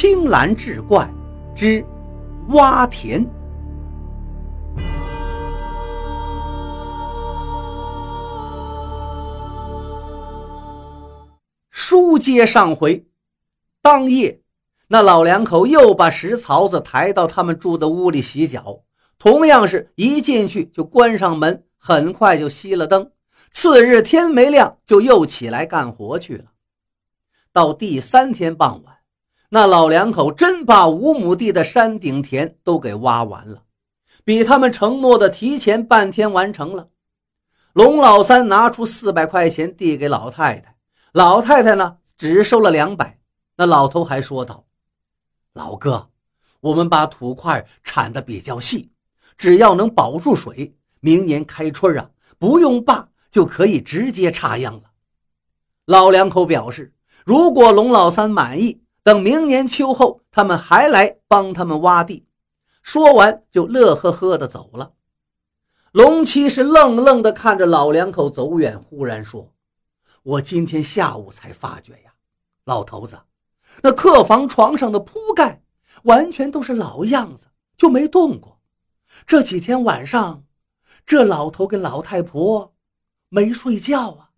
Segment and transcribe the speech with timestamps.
[0.00, 1.06] 青蓝志怪
[1.54, 1.84] 之
[2.48, 3.22] 挖田。
[11.68, 13.04] 书接上回，
[13.82, 14.40] 当夜，
[14.88, 18.80] 那老两口又把石槽子抬到他们住的屋里洗脚，
[19.18, 23.12] 同样是一进去就关上门，很快就熄了灯。
[23.52, 26.44] 次日天没亮，就又起来干活去了。
[27.52, 28.96] 到第三天傍晚，
[29.52, 33.64] 那老两口真把五亩地的山顶田都给挖完了，
[34.24, 36.88] 比他们承诺的提前半天完成了。
[37.72, 40.76] 龙老三拿出四百块钱递给老太太，
[41.12, 43.18] 老太太呢只收了两百。
[43.56, 44.64] 那老头还说道
[45.52, 46.08] ：“老哥，
[46.60, 48.92] 我们把土块铲得比较细，
[49.36, 54.90] 只要能保住水，明年开春啊不用坝就可以直接插秧了。”
[55.86, 56.94] 老两口表示。
[57.26, 62.26] 如果龙老三满意，等明年秋后，他们还来帮他们挖地。
[62.82, 64.92] 说完，就乐呵呵的走了。
[65.92, 69.52] 龙七是愣愣的看着老两口走远，忽然说
[70.22, 72.12] ：“我今天下午才发觉呀，
[72.64, 73.18] 老头子，
[73.82, 75.62] 那客房床上的铺盖
[76.04, 78.60] 完全都是老样子，就没动过。
[79.26, 80.44] 这几天晚上，
[81.04, 82.74] 这老头跟老太婆
[83.28, 84.30] 没睡觉啊。”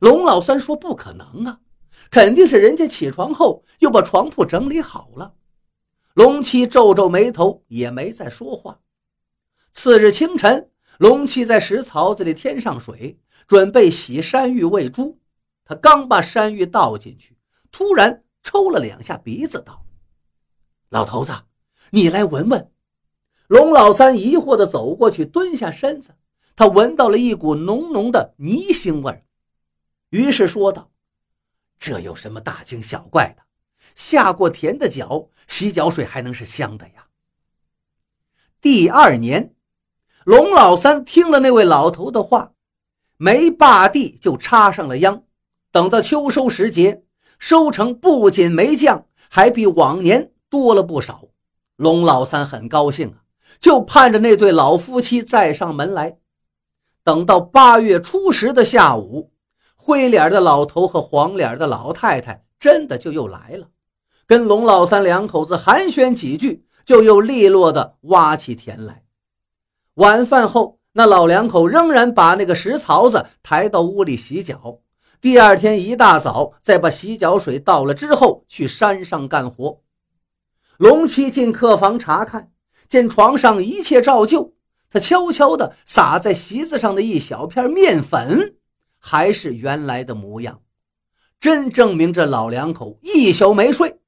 [0.00, 1.60] 龙老三说：“不可能啊。”
[2.08, 5.34] 肯定是人家起床后又把床铺整理好了。
[6.14, 8.80] 龙七皱皱眉头，也没再说话。
[9.72, 15.18] 次日清晨，龙七在石槽子里添上水，准备洗山芋喂猪。
[15.64, 17.36] 他刚把山芋倒进去，
[17.70, 19.84] 突然抽了两下鼻子，道
[20.90, 21.32] ：“老头子，
[21.90, 22.70] 你来闻闻。”
[23.46, 26.16] 龙老三疑惑地走过去，蹲下身子，
[26.56, 29.24] 他闻到了一股浓浓的泥腥味
[30.10, 30.89] 于是说道。
[31.80, 33.42] 这有什么大惊小怪的？
[33.96, 37.06] 下过田的脚，洗脚水还能是香的呀？
[38.60, 39.54] 第二年，
[40.24, 42.52] 龙老三听了那位老头的话，
[43.16, 45.24] 没霸地就插上了秧。
[45.72, 47.02] 等到秋收时节，
[47.38, 51.28] 收成不仅没降，还比往年多了不少。
[51.76, 53.24] 龙老三很高兴啊，
[53.58, 56.18] 就盼着那对老夫妻再上门来。
[57.02, 59.32] 等到八月初十的下午。
[59.82, 63.68] 灰脸的老头和黄脸的老太太真的就又来了，
[64.26, 69.04] 跟龙老三两口子寒暄几句，就又利落的挖起田来。
[69.94, 74.80] 晚饭后，那老两口仍然把那个石槽子抬到屋里洗脚。
[75.18, 79.80] 第二天一大早，再把洗脚水倒了之后，去山上干活。
[80.76, 82.52] 龙七进客房查看，
[82.86, 84.52] 见床上一切照旧，
[84.90, 88.56] 他悄悄地撒在席子上的一小片面粉。
[89.00, 90.60] 还是原来的模样，
[91.40, 93.98] 真证明这老两口一宿没睡。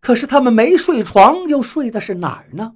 [0.00, 2.74] 可是他们没睡床，又睡的是哪儿呢？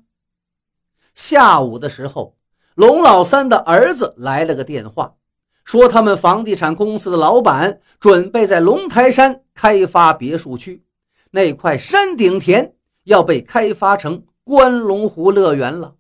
[1.15, 2.37] 下午的时候，
[2.77, 5.17] 龙老三的儿子来了个电话，
[5.65, 10.85] 说他们房地产公司的老板准备在龙台山开发别墅区，
[11.31, 15.97] 那块山顶田要被开发成关龙湖乐园了。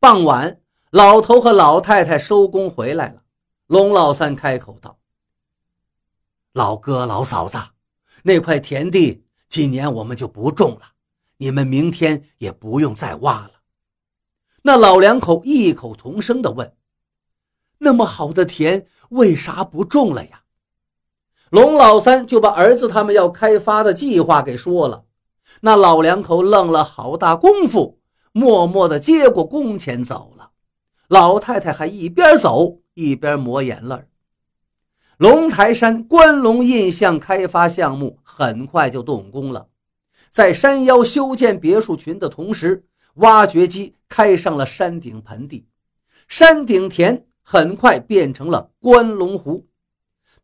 [0.00, 0.58] 傍晚，
[0.90, 3.22] 老头和老太太收工回来了。
[3.66, 4.96] 龙老三开口道
[6.54, 7.58] ：“老哥、老嫂子，
[8.22, 10.82] 那块田地今年我们就不种了，
[11.38, 13.50] 你们明天也不用再挖了。”
[14.62, 16.76] 那老两口异口同声地问
[17.78, 20.42] ：“那么好的田，为啥不种了呀？”
[21.50, 25.06] 龙老三就把儿子他们要开发的计划给说了。
[25.62, 28.00] 那老两口愣了好大功夫，
[28.30, 30.52] 默默地接过工钱走了。
[31.08, 32.78] 老太太还一边走。
[32.96, 34.06] 一边抹眼泪
[35.18, 39.68] 龙台山关龙印象开发项目很快就动工了，
[40.30, 45.66] 在山腰修建别墅群的同时，挖掘机开上了山顶盆地，
[46.26, 49.66] 山顶田很快变成了关龙湖。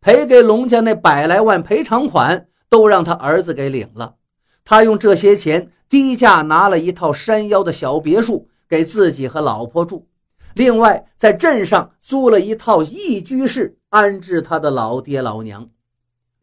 [0.00, 4.16] 赔给龙家那百来万赔偿款都让他儿子给领了，
[4.62, 10.06] 他用这些钱低价拿了一套山腰的小别墅给自己和老婆住。
[10.54, 15.68] 另外，在镇上租了一套一居室，安置他的老爹老娘。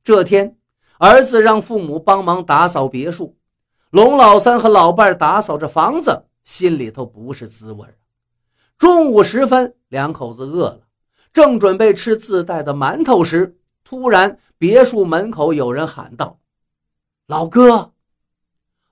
[0.03, 0.57] 这天，
[0.97, 3.37] 儿子让父母帮忙打扫别墅，
[3.91, 7.85] 龙老三和老伴打扫着房子，心里头不是滋味
[8.77, 10.81] 中午时分，两口子饿了，
[11.33, 16.39] 正准备吃自带的馒头时，突然别墅门口有人喊道
[17.27, 17.91] ：“老哥！”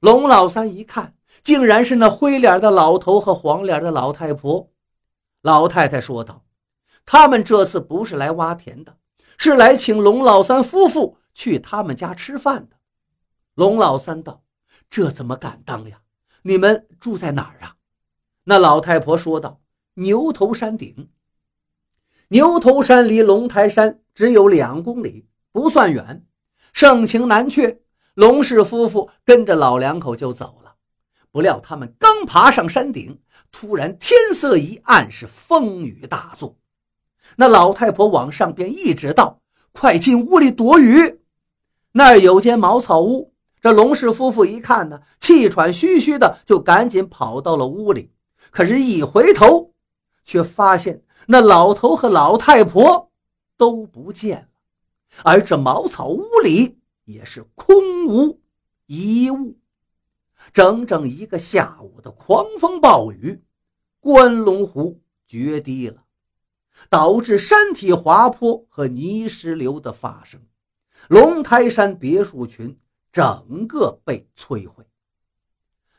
[0.02, 4.70] 龙老三一看，竟然是那灰脸的老头和黄脸的老太婆。
[5.48, 6.44] 老太太说道
[7.08, 8.98] ：“他们这次不是来挖田的，
[9.38, 12.76] 是来请龙老三夫妇去他们家吃饭的。”
[13.56, 14.44] 龙老三道
[14.92, 16.02] ：“这怎么敢当呀？
[16.42, 17.76] 你们住在哪儿啊？”
[18.44, 19.62] 那老太婆说道
[19.96, 21.10] ：“牛头山顶。
[22.28, 26.26] 牛头山离龙台山只有两公里，不算远。
[26.74, 27.82] 盛情难却，
[28.16, 30.67] 龙氏夫妇跟着老两口就走了。
[31.38, 36.58] 不料他们刚爬上山顶，突然天色一暗，是风雨大作。
[37.36, 39.40] 那老太婆往上边一指道
[39.72, 41.22] ：“快进屋里躲雨，
[41.92, 48.10] 那儿有间茅草屋。”这龙氏夫妇一看呢，气喘吁吁的，就赶紧跑到了屋里。
[48.50, 49.76] 可是，一回头，
[50.26, 53.12] 却发现那老头和老太婆
[53.56, 54.48] 都不见了，
[55.24, 58.40] 而这茅草屋里也是空无
[58.88, 59.56] 一物。
[60.54, 63.44] 整整一个下午的狂风暴雨，
[64.00, 66.04] 关龙湖决堤了，
[66.90, 70.42] 导致山体滑坡和泥石流的发生，
[71.08, 72.80] 龙台山别墅群。
[73.10, 74.86] 整个被摧毁。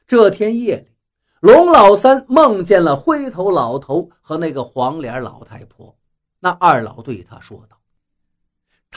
[0.06, 0.88] 这天夜里，
[1.40, 5.98] 龙老三梦见了灰头老头和那个黄脸老太婆。
[6.38, 7.77] 那二老对他说道：“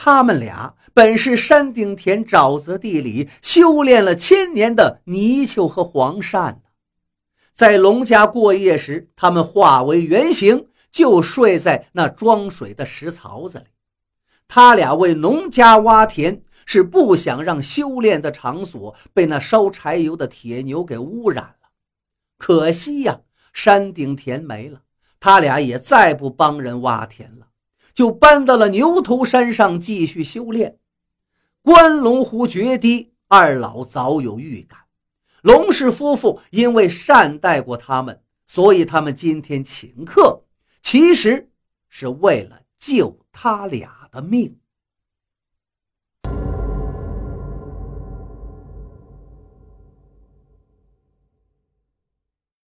[0.04, 6.58] 他们俩本是山顶田沼泽地里修炼了千年的泥鳅和黄鳝呢，
[7.54, 13.66] 在龙家过夜时，他们化为原形，就睡在那装水的石槽子里。
[14.48, 21.68] 他俩为农家挖田。”是不想让修炼的场所被那烧柴油的铁牛给污染了。
[22.38, 23.20] 可惜呀，
[23.52, 24.82] 山顶田没了，
[25.18, 27.48] 他俩也再不帮人挖田了，
[27.94, 30.78] 就搬到了牛头山上继续修炼。
[31.62, 34.78] 关龙湖决堤，二老早有预感。
[35.42, 40.42] 龙氏夫妇因为善待过他们，所以他们今天请客，
[40.80, 41.50] 其实
[41.88, 44.56] 是为了救他俩的命。